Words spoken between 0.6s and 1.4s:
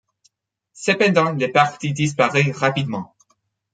Cependant,